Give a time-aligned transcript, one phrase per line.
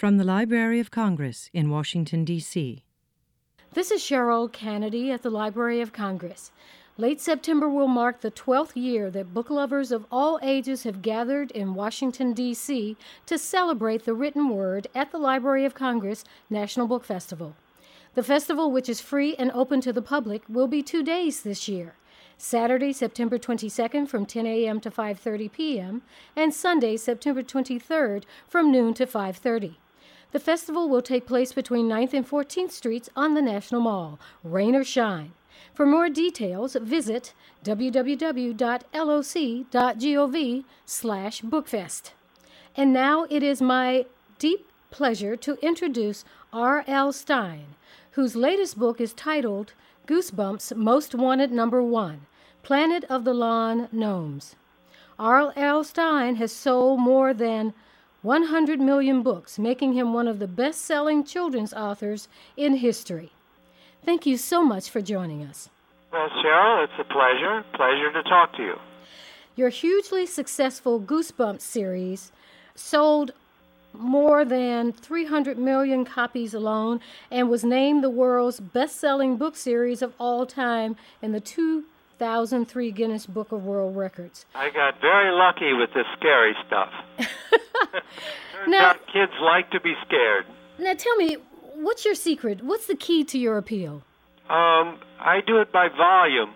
[0.00, 2.82] From the Library of Congress in Washington, D.C.
[3.74, 6.52] This is Cheryl Kennedy at the Library of Congress.
[6.96, 11.50] Late September will mark the 12th year that book lovers of all ages have gathered
[11.50, 12.96] in Washington, D.C.
[13.26, 17.54] to celebrate the written word at the Library of Congress National Book Festival.
[18.14, 21.68] The festival, which is free and open to the public, will be two days this
[21.68, 21.92] year.
[22.38, 24.80] Saturday, September 22nd from 10 a.m.
[24.80, 26.00] to 5:30 p.m.
[26.34, 29.74] and Sunday, September 23rd from noon to 5:30.
[30.32, 34.76] The festival will take place between 9th and 14th Streets on the National Mall, rain
[34.76, 35.32] or shine.
[35.74, 37.34] For more details, visit
[37.64, 38.54] www.loc.gov
[40.86, 42.10] slash bookfest.
[42.76, 44.06] And now it is my
[44.38, 47.12] deep pleasure to introduce R.L.
[47.12, 47.74] Stine,
[48.12, 49.72] whose latest book is titled
[50.06, 52.26] Goosebumps Most Wanted Number 1:
[52.62, 54.54] Planet of the Lawn Gnomes.
[55.18, 55.84] R.L.
[55.84, 57.74] Stine has sold more than
[58.22, 63.32] 100 million books, making him one of the best selling children's authors in history.
[64.04, 65.68] Thank you so much for joining us.
[66.12, 67.64] Well, Cheryl, it's a pleasure.
[67.74, 68.74] Pleasure to talk to you.
[69.56, 72.32] Your hugely successful Goosebumps series
[72.74, 73.32] sold
[73.92, 80.02] more than 300 million copies alone and was named the world's best selling book series
[80.02, 84.46] of all time in the 2003 Guinness Book of World Records.
[84.54, 86.90] I got very lucky with this scary stuff.
[87.80, 88.02] Turns
[88.68, 90.46] Now- out kids like to be scared.
[90.78, 91.36] Now tell me,
[91.74, 92.62] what's your secret?
[92.62, 94.02] What's the key to your appeal?
[94.48, 96.54] Um, I do it by volume.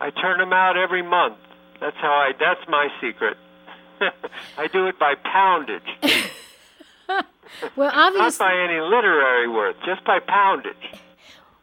[0.00, 1.36] I turn them out every month.
[1.80, 2.32] That's how I.
[2.38, 3.36] That's my secret.
[4.58, 5.82] I do it by poundage,
[7.76, 10.74] Well, obviously, not by any literary worth, just by poundage.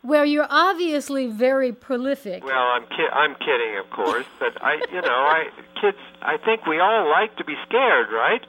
[0.03, 2.44] Well, you're obviously very prolific.
[2.44, 5.50] Well, I'm ki- I'm kidding, of course, but I, you know, I
[5.81, 5.98] kids.
[6.22, 8.42] I think we all like to be scared, right?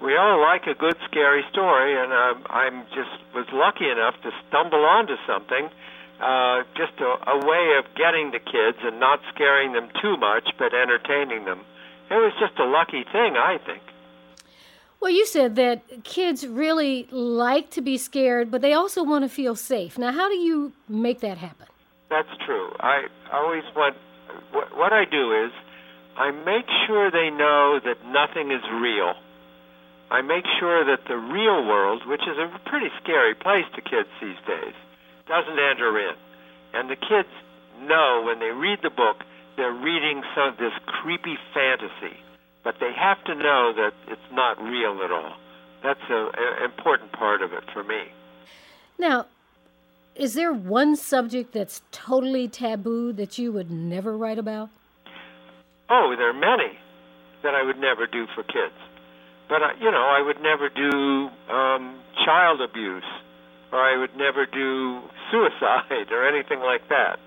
[0.00, 4.30] We all like a good scary story, and um, I'm just was lucky enough to
[4.48, 5.70] stumble onto something,
[6.20, 10.48] uh, just a, a way of getting the kids and not scaring them too much,
[10.58, 11.60] but entertaining them.
[12.10, 13.82] It was just a lucky thing, I think.
[15.02, 19.28] Well, you said that kids really like to be scared, but they also want to
[19.28, 19.98] feel safe.
[19.98, 21.66] Now, how do you make that happen?
[22.08, 22.70] That's true.
[22.78, 23.96] I always want.
[24.52, 25.50] What, what I do is,
[26.16, 29.14] I make sure they know that nothing is real.
[30.12, 34.08] I make sure that the real world, which is a pretty scary place to kids
[34.22, 34.76] these days,
[35.26, 36.14] doesn't enter in.
[36.74, 37.28] And the kids
[37.80, 39.26] know when they read the book,
[39.56, 42.14] they're reading some of this creepy fantasy,
[42.64, 45.34] but they have to know that it's not real at all.
[45.82, 48.12] That's an important part of it for me.
[48.98, 49.26] Now,
[50.14, 54.70] is there one subject that's totally taboo that you would never write about?
[55.90, 56.78] Oh, there are many
[57.42, 58.78] that I would never do for kids.
[59.48, 63.04] But, I, you know, I would never do um, child abuse,
[63.72, 65.00] or I would never do
[65.30, 67.18] suicide or anything like that.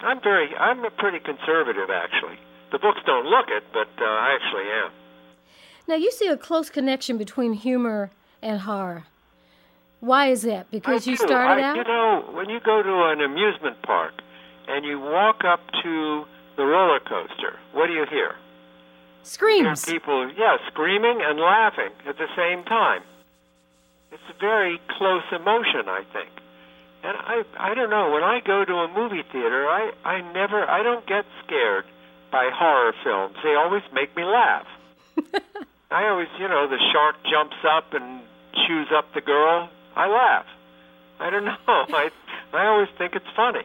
[0.00, 2.38] I'm very, I'm a pretty conservative, actually.
[2.70, 4.90] The books don't look it, but uh, I actually am.
[5.88, 8.10] Now, you see a close connection between humor
[8.42, 9.04] and horror.
[10.00, 10.70] Why is that?
[10.70, 11.26] Because I you do.
[11.26, 11.76] started I, out?
[11.76, 14.12] You know, when you go to an amusement park
[14.68, 16.24] and you walk up to
[16.56, 18.34] the roller coaster, what do you hear?
[19.22, 19.82] Screams.
[19.82, 23.02] There are people, yeah, screaming and laughing at the same time.
[24.12, 26.30] It's a very close emotion, I think.
[27.02, 28.10] And I, I don't know.
[28.10, 31.84] When I go to a movie theater, I, I never, I don't get scared
[32.30, 33.36] by horror films.
[33.42, 34.66] They always make me laugh.
[35.90, 38.22] I always, you know, the shark jumps up and
[38.66, 39.70] chews up the girl.
[39.96, 40.46] I laugh.
[41.20, 41.56] I don't know.
[41.66, 42.10] I,
[42.52, 43.64] I always think it's funny.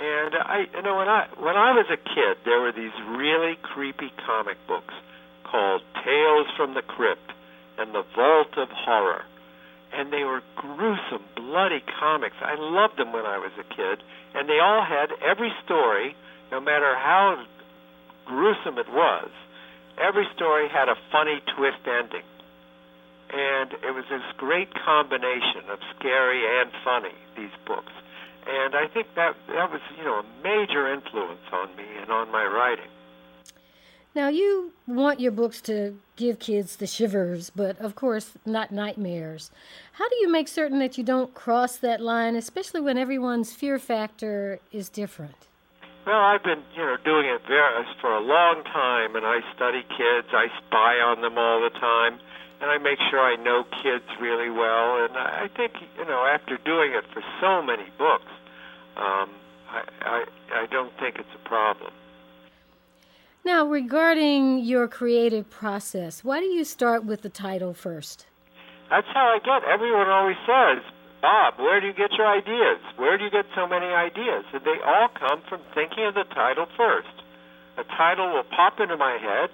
[0.00, 3.56] And I, you know, when I when I was a kid, there were these really
[3.62, 4.94] creepy comic books
[5.42, 7.32] called Tales from the Crypt
[7.78, 9.24] and The Vault of Horror,
[9.92, 12.36] and they were gruesome, bloody comics.
[12.40, 13.98] I loved them when I was a kid,
[14.34, 16.14] and they all had every story,
[16.52, 17.44] no matter how
[18.28, 19.30] gruesome it was.
[19.96, 22.28] Every story had a funny twist ending,
[23.32, 27.16] and it was this great combination of scary and funny.
[27.36, 27.92] These books.
[28.46, 32.30] And I think that that was, you know, a major influence on me and on
[32.30, 32.90] my writing.
[34.14, 39.50] Now, you want your books to give kids the shivers, but of course, not nightmares.
[39.92, 43.78] How do you make certain that you don't cross that line, especially when everyone's fear
[43.78, 45.47] factor is different?
[46.06, 47.42] Well, I've been, you know, doing it
[48.00, 50.28] for a long time, and I study kids.
[50.32, 52.18] I spy on them all the time,
[52.60, 55.04] and I make sure I know kids really well.
[55.04, 58.32] And I I think, you know, after doing it for so many books,
[58.96, 59.30] um,
[59.68, 61.92] I, I I don't think it's a problem.
[63.44, 68.26] Now, regarding your creative process, why do you start with the title first?
[68.90, 69.68] That's how I get.
[69.68, 70.82] Everyone always says,
[71.20, 72.78] Bob, where do you get your ideas?
[72.96, 74.44] Where do you get so many ideas?
[74.52, 77.10] And they all come from thinking of the title first.
[77.76, 79.50] A title will pop into my head,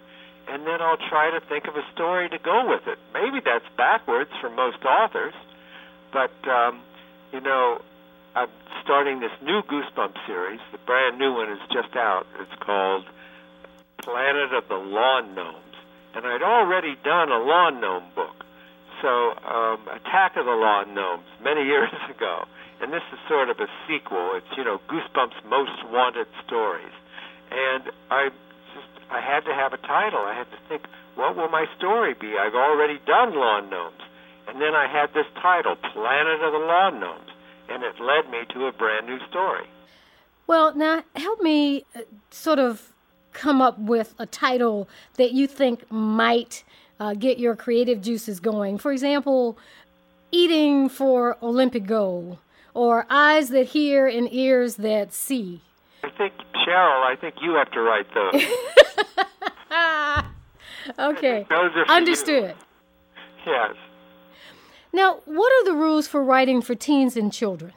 [0.49, 2.99] and then I'll try to think of a story to go with it.
[3.13, 5.35] Maybe that's backwards for most authors,
[6.13, 6.81] but um,
[7.33, 7.81] you know,
[8.35, 8.49] I'm
[8.83, 10.61] starting this new Goosebump series.
[10.73, 12.27] The brand new one is just out.
[12.41, 13.05] It's called
[14.03, 15.77] Planet of the Lawn Gnomes,
[16.15, 18.44] and I'd already done a lawn gnome book.
[19.05, 22.49] So, um, Attack of the Lawn Gnomes, many years ago,
[22.81, 24.33] and this is sort of a sequel.
[24.33, 26.93] It's you know Goosebumps' most wanted stories,
[27.53, 28.31] and I
[28.73, 30.21] just I had to have a title.
[30.21, 32.33] I had to think, what will my story be?
[32.41, 34.01] I've already done lawn gnomes,
[34.49, 37.29] and then I had this title, Planet of the Lawn Gnomes,
[37.69, 39.67] and it led me to a brand new story.
[40.47, 42.01] Well, now help me uh,
[42.31, 42.95] sort of
[43.35, 46.65] come up with a title that you think might
[47.01, 48.79] uh, get your creative juices going.
[48.79, 49.59] For example,
[50.31, 52.39] eating for Olympic gold,
[52.75, 55.61] or eyes that hear and ears that see.
[56.03, 56.35] I think
[56.67, 58.35] Cheryl, I think you have to write those.
[61.17, 61.47] okay.
[61.49, 62.55] Those are Understood.
[63.47, 63.53] You.
[63.53, 63.75] Yes.
[64.93, 67.73] Now, what are the rules for writing for teens and children?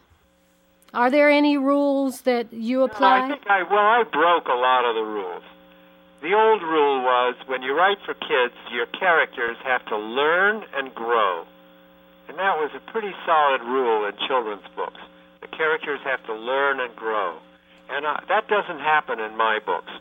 [0.93, 3.19] Are there any rules that you apply?
[3.19, 5.43] No, I think I well, I broke a lot of the rules.
[6.21, 10.93] The old rule was when you write for kids, your characters have to learn and
[10.95, 11.45] grow.
[12.27, 14.99] And that was a pretty solid rule in children's books.
[15.41, 17.37] The characters have to learn and grow.
[17.89, 19.91] And uh, that doesn't happen in my books.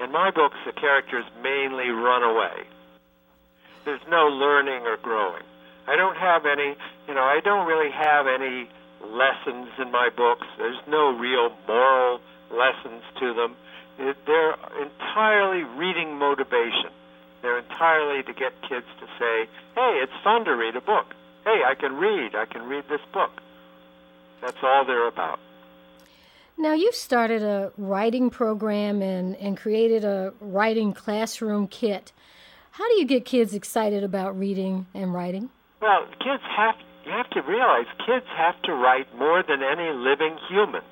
[0.00, 2.64] In my books, the characters mainly run away.
[3.84, 5.42] There's no learning or growing.
[5.86, 8.70] I don't have any, you know, I don't really have any
[9.04, 10.46] lessons in my books.
[10.56, 12.20] There's no real moral
[12.50, 13.56] lessons to them.
[13.98, 16.90] They're entirely reading motivation.
[17.42, 21.06] They're entirely to get kids to say, hey, it's fun to read a book.
[21.44, 22.34] Hey, I can read.
[22.34, 23.30] I can read this book.
[24.40, 25.38] That's all they're about.
[26.56, 32.12] Now, you've started a writing program and, and created a writing classroom kit.
[32.70, 35.50] How do you get kids excited about reading and writing?
[35.80, 40.38] Well, kids have you have to realize kids have to write more than any living
[40.48, 40.84] humans.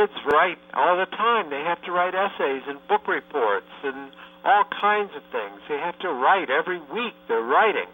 [0.00, 1.50] Kids write all the time.
[1.50, 4.10] They have to write essays and book reports and
[4.46, 5.60] all kinds of things.
[5.68, 7.12] They have to write every week.
[7.28, 7.84] They're writing,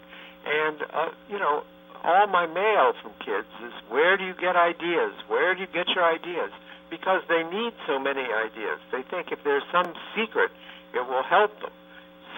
[0.46, 1.64] and uh, you know,
[2.04, 5.14] all my mail from kids is where do you get ideas?
[5.26, 6.52] Where do you get your ideas?
[6.90, 8.78] Because they need so many ideas.
[8.92, 10.52] They think if there's some secret,
[10.94, 11.74] it will help them.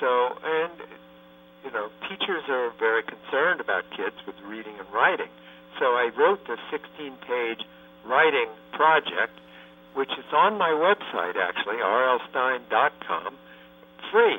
[0.00, 0.72] So, and
[1.62, 5.28] you know, teachers are very concerned about kids with reading and writing.
[5.78, 7.66] So I wrote the 16-page
[8.06, 9.36] writing project,
[9.98, 13.34] which is on my website actually, rlstine.com,
[14.12, 14.38] free.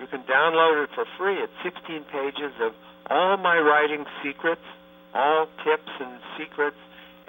[0.00, 1.38] You can download it for free.
[1.38, 2.72] It's 16 pages of
[3.08, 4.66] all my writing secrets,
[5.14, 6.76] all tips and secrets,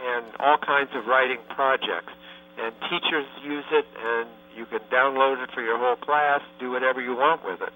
[0.02, 2.12] and all kinds of writing projects.
[2.58, 4.28] And teachers use it, and
[4.58, 7.74] you can download it for your whole class, do whatever you want with it.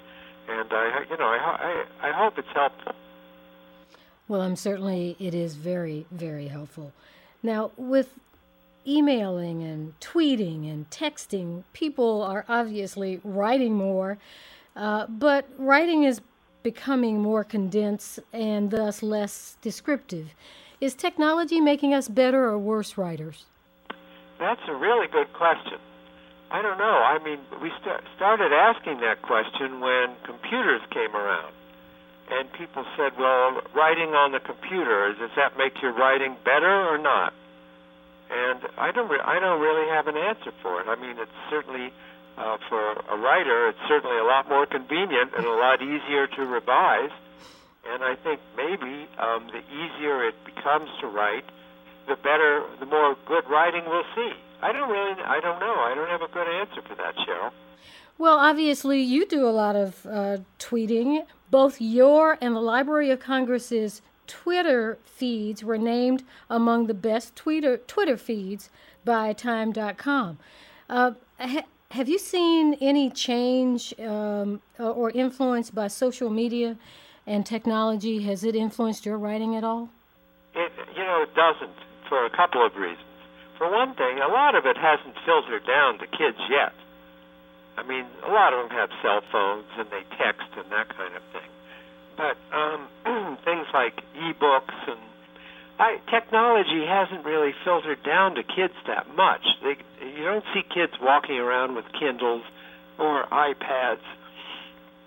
[0.50, 2.94] And I, you know, I, I, I hope it's helpful.
[4.28, 6.94] Well, I'm certainly it is very, very helpful.
[7.44, 8.10] Now, with
[8.88, 14.18] emailing and tweeting and texting, people are obviously writing more,
[14.76, 16.22] uh, but writing is
[16.64, 20.34] becoming more condensed and thus less descriptive.
[20.80, 23.46] Is technology making us better or worse writers?
[24.40, 25.80] That's a really good question.
[26.52, 27.04] I don't know.
[27.04, 31.54] I mean, we st- started asking that question when computers came around.
[32.30, 36.98] And people said, well, writing on the computer, does that make your writing better or
[36.98, 37.34] not?
[38.30, 40.88] And I don't, re- I don't really have an answer for it.
[40.88, 41.92] I mean, it's certainly
[42.38, 46.46] uh, for a writer, it's certainly a lot more convenient and a lot easier to
[46.46, 47.12] revise.
[47.90, 51.46] And I think maybe um, the easier it becomes to write,
[52.08, 54.32] the better, the more good writing we'll see.
[54.62, 55.76] I don't really, I don't know.
[55.80, 57.52] I don't have a good answer for that, Cheryl.
[58.18, 61.26] Well, obviously, you do a lot of uh, tweeting.
[61.52, 67.78] Both your and the Library of Congress's Twitter feeds were named among the best Twitter
[67.78, 68.70] Twitter feeds
[69.04, 70.38] by Time.com.
[70.90, 76.78] Uh, ha- have you seen any change um, or influence by social media
[77.26, 78.24] and technology?
[78.24, 79.90] Has it influenced your writing at all?
[80.54, 81.78] It, you know, it doesn't
[82.10, 83.04] for a couple of reasons.
[83.58, 86.74] For one thing, a lot of it hasn't filtered down to kids yet.
[87.78, 91.16] I mean, a lot of them have cell phones and they text and that kind
[91.16, 91.50] of thing.
[92.18, 92.88] But um,
[93.46, 95.00] things like e-books and
[95.80, 99.46] I, technology hasn't really filtered down to kids that much.
[99.62, 102.42] They, you don't see kids walking around with Kindles
[102.98, 104.02] or iPads.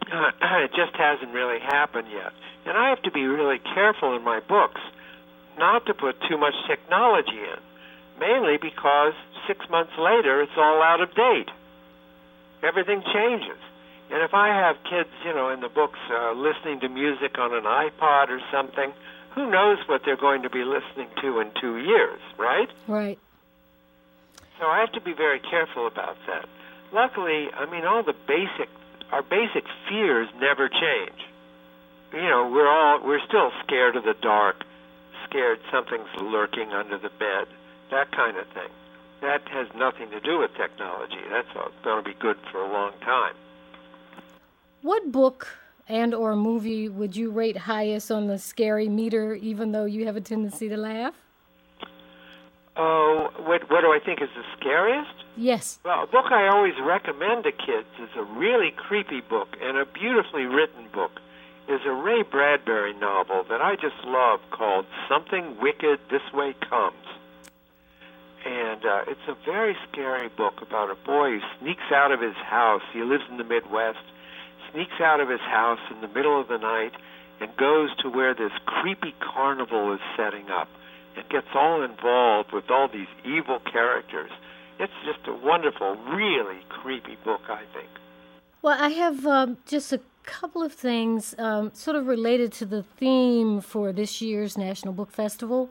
[0.06, 0.30] Uh,
[0.64, 2.32] it just hasn't really happened yet.
[2.66, 4.80] And I have to be really careful in my books
[5.58, 7.60] not to put too much technology in,
[8.20, 9.12] mainly because
[9.48, 11.50] six months later it's all out of date.
[12.62, 13.58] Everything changes.
[14.10, 17.54] And if I have kids, you know, in the books uh, listening to music on
[17.54, 18.92] an iPod or something,
[19.34, 22.68] who knows what they're going to be listening to in two years, right?
[22.88, 23.18] Right.
[24.58, 26.46] So I have to be very careful about that.
[26.92, 28.68] Luckily, I mean, all the basic,
[29.12, 31.20] our basic fears never change.
[32.12, 34.64] You know, we're all, we're still scared of the dark,
[35.28, 37.46] scared something's lurking under the bed,
[37.92, 38.68] that kind of thing.
[39.22, 41.22] That has nothing to do with technology.
[41.30, 41.48] That's
[41.84, 43.34] going to be good for a long time.
[44.82, 45.46] What book
[45.88, 50.16] and or movie would you rate highest on the scary meter even though you have
[50.16, 51.14] a tendency to laugh?
[52.76, 55.12] Oh, what what do I think is the scariest?
[55.36, 55.80] Yes.
[55.84, 59.84] Well, a book I always recommend to kids is a really creepy book and a
[59.84, 61.20] beautifully written book
[61.68, 66.96] is a Ray Bradbury novel that I just love called Something Wicked This Way Comes.
[68.46, 72.34] And uh, it's a very scary book about a boy who sneaks out of his
[72.36, 72.82] house.
[72.92, 73.98] He lives in the Midwest
[74.72, 76.92] sneaks out of his house in the middle of the night
[77.40, 80.68] and goes to where this creepy carnival is setting up
[81.16, 84.30] and gets all involved with all these evil characters.
[84.78, 87.88] It's just a wonderful, really creepy book, I think.
[88.62, 92.82] Well, I have um, just a couple of things um, sort of related to the
[92.82, 95.70] theme for this year's National Book Festival.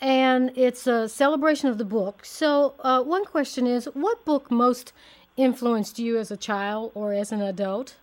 [0.00, 2.24] And it's a celebration of the book.
[2.24, 4.92] So, uh, one question is what book most
[5.36, 7.96] influenced you as a child or as an adult?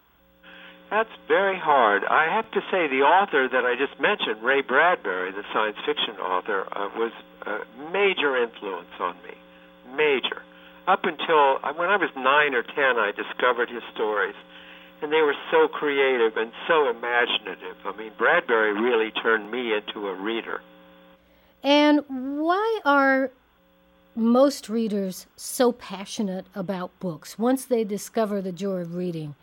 [0.95, 2.05] That's very hard.
[2.05, 6.15] I have to say, the author that I just mentioned, Ray Bradbury, the science fiction
[6.23, 7.11] author, uh, was
[7.45, 7.57] a
[7.91, 9.35] major influence on me.
[9.97, 10.41] Major.
[10.87, 14.35] Up until uh, when I was nine or ten, I discovered his stories,
[15.01, 17.75] and they were so creative and so imaginative.
[17.83, 20.61] I mean, Bradbury really turned me into a reader.
[21.61, 23.31] And why are
[24.15, 29.35] most readers so passionate about books once they discover the joy of reading?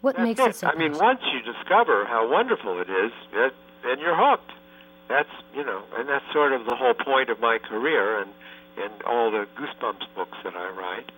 [0.00, 0.56] What That's makes it.
[0.56, 0.68] so?
[0.68, 3.54] I mean, once you discover how wonderful it is, it,
[3.84, 4.52] then you're hooked.
[5.08, 8.30] That's you know, and that's sort of the whole point of my career and
[8.78, 11.10] and all the Goosebumps books that I write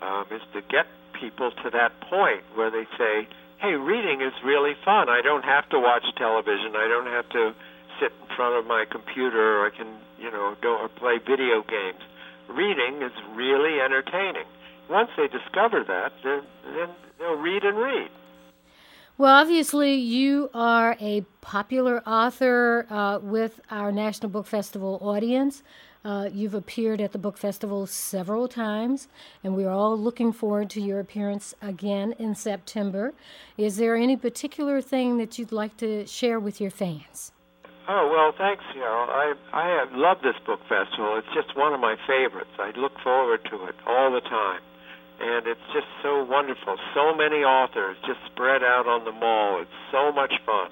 [0.00, 0.86] um, is to get
[1.20, 3.28] people to that point where they say,
[3.58, 5.08] "Hey, reading is really fun.
[5.10, 6.76] I don't have to watch television.
[6.76, 7.54] I don't have to
[8.00, 9.60] sit in front of my computer.
[9.60, 12.00] Or I can, you know, go or play video games.
[12.48, 14.46] Reading is really entertaining."
[14.88, 16.42] Once they discover that, then,
[16.74, 18.10] then they'll read and read.
[19.20, 25.62] Well, obviously, you are a popular author uh, with our National Book Festival audience.
[26.02, 29.08] Uh, you've appeared at the book festival several times,
[29.44, 33.12] and we're all looking forward to your appearance again in September.
[33.58, 37.32] Is there any particular thing that you'd like to share with your fans?
[37.90, 39.06] Oh well, thanks, Cheryl.
[39.10, 41.18] I I love this book festival.
[41.18, 42.56] It's just one of my favorites.
[42.58, 44.62] I look forward to it all the time
[45.20, 46.76] and it's just so wonderful.
[46.94, 49.60] So many authors just spread out on the mall.
[49.60, 50.70] It's so much fun,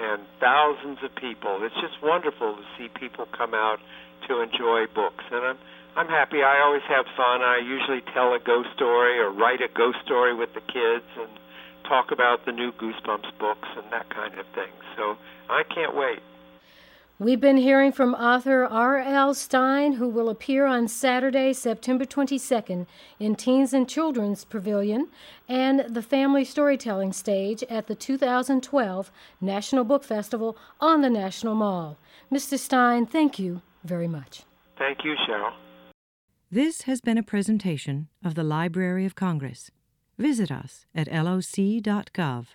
[0.00, 1.62] and thousands of people.
[1.62, 3.78] It's just wonderful to see people come out
[4.28, 5.58] to enjoy books, and I'm
[5.96, 6.42] I'm happy.
[6.42, 7.42] I always have fun.
[7.42, 11.30] I usually tell a ghost story or write a ghost story with the kids and
[11.86, 14.74] talk about the new Goosebumps books and that kind of thing.
[14.96, 15.14] So
[15.48, 16.18] I can't wait.
[17.20, 19.34] We've been hearing from author R.L.
[19.34, 22.88] Stine, who will appear on Saturday, September 22nd
[23.20, 25.06] in Teens and Children's Pavilion
[25.48, 31.98] and the Family Storytelling Stage at the 2012 National Book Festival on the National Mall.
[32.32, 32.58] Mr.
[32.58, 34.42] Stine, thank you very much.
[34.76, 35.52] Thank you, Cheryl.
[36.50, 39.70] This has been a presentation of the Library of Congress.
[40.18, 42.46] Visit us at loc.gov.